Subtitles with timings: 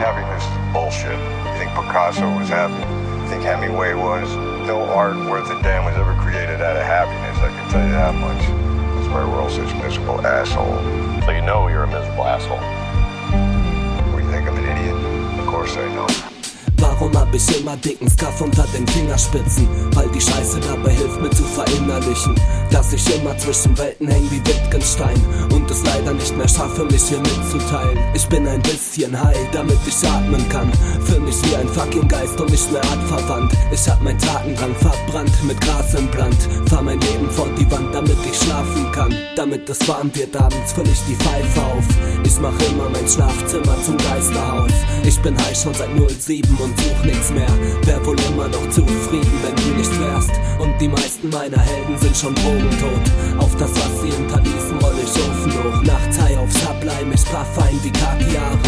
[0.00, 1.12] Happiness is bullshit.
[1.12, 2.72] You think Picasso was happy?
[3.20, 4.34] You think Hemingway was?
[4.66, 7.92] No art worth a damn was ever created out of happiness, I can tell you
[7.92, 8.40] that much.
[8.96, 10.80] That's why we're all such miserable assholes.
[11.26, 12.64] So you know you're a miserable asshole.
[14.10, 14.96] What do you think, I'm an idiot?
[15.38, 16.06] Of course I know.
[16.80, 19.68] Warum hab ich immer dicken Skaff unter den Fingerspitzen?
[19.94, 22.34] Weil die Scheiße dabei hilft mir zu verinnerlichen,
[22.70, 25.20] dass ich immer zwischen Welten häng wie Wittgenstein
[25.52, 27.98] und es leider nicht mehr schaffe, mich hier mitzuteilen.
[28.14, 30.70] Ich bin ein bisschen high, damit ich atmen kann.
[31.04, 33.52] Fühl mich wie ein fucking Geist und nicht mehr artverwandt.
[33.72, 36.36] Ich hab mein Tatendrang verbrannt mit Gras im Brand.
[36.68, 39.14] Fahr mein Leben vor die Wand, damit ich schlafen kann.
[39.36, 41.84] Damit es warm wird abends, füll ich die Pfeife auf.
[42.40, 44.72] Mach immer mein Schlafzimmer zum Geisterhaus.
[45.04, 47.52] Ich bin high schon seit 07 und such nichts mehr.
[47.84, 50.30] Wär wohl immer noch zufrieden, wenn du nicht wärst.
[50.58, 53.04] Und die meisten meiner Helden sind schon drogentot.
[53.38, 55.82] Auf das, was sie hinterließen, roll ich Ofen hoch.
[55.82, 58.58] Nachts high auf Sublime, ich paff ein wie Kakiara.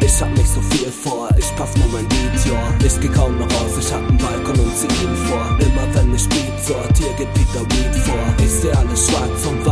[0.00, 2.58] Ich hab nicht so viel vor, ich paff nur mein Beat, ja.
[2.84, 5.56] Ich geh kaum noch raus, ich hab einen Balkon und zieh ihn vor.
[5.60, 8.34] Immer wenn ich Beat sortier, geht Peter Weed vor.
[8.38, 9.62] Ich seh alles schwarz und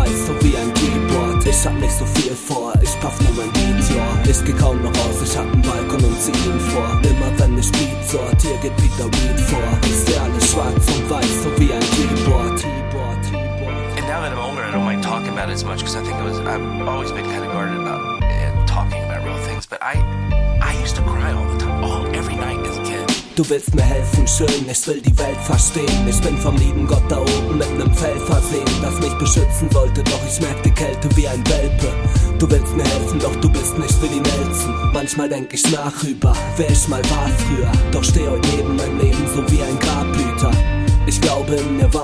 [1.66, 3.50] Hab nicht so viel vor, ich paff nur mein
[3.90, 4.30] ja.
[4.30, 7.00] Ich geh kaum noch raus, ich hab einen Balkon und zieh ihn vor.
[7.02, 9.78] Immer wenn ich Beat sortier, geht Peter Weed vor.
[9.82, 12.64] Ich seh alles schwarz und weiß, so wie ein Keyboard.
[13.96, 16.02] And now that I'm older, I don't mind talking about it as much because I
[16.04, 18.15] think it was I've always been kind of guarded about uh,
[23.36, 26.08] Du willst mir helfen, schön, ich will die Welt verstehen.
[26.08, 30.02] Ich bin vom lieben Gott da oben mit nem Fell versehen, das mich beschützen sollte,
[30.04, 31.92] doch ich merk die Kälte wie ein Welpe.
[32.38, 34.90] Du willst mir helfen, doch du bist nicht wie die Nelson.
[34.94, 37.70] Manchmal denk ich nach über, wer ich mal war früher.
[37.92, 40.05] Doch steh heute neben meinem Leben so wie ein Grabhüter.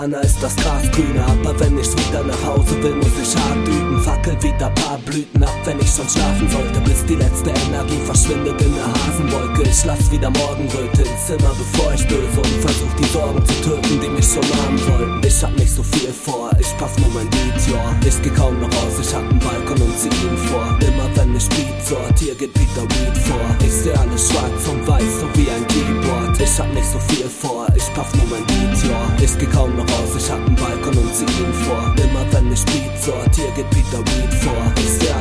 [0.03, 3.69] Nirvana ist das Gras grüner, aber wenn ich wieder nach Hause will, muss ich hart
[3.69, 4.01] üben.
[4.01, 8.61] Fackel wieder paar Blüten ab, wenn ich schon schlafen sollte, bis die letzte Energie verschwindet
[8.63, 9.63] in der Hasenwolke.
[9.63, 14.01] Ich lass wieder Morgenröte ins Zimmer, bevor ich döse und versuch die Sorgen zu töten,
[14.01, 15.27] die mich schon nahen wollten.
[15.27, 17.95] Ich hab nicht so viel vor, ich paff nur mein Beat, ja.
[18.05, 20.67] Ich geh kaum noch raus, ich hab einen Balkon und zieh ihn vor.
[20.81, 23.47] Immer wenn ich Beat sortier, geht Peter Weed vor.
[23.65, 26.02] Ich seh alles schwarz und weiß, so wie ein Keyboard.
[26.45, 29.25] Ich hab nicht so viel vor, ich paff nur mein ja.
[29.25, 31.95] Ich geh kaum noch raus, ich hab einen Balkon und zieh ihn vor.
[31.97, 34.73] Immer wenn ich Beat sortier, geht Peter Weed vor.
[34.77, 35.13] Ich seh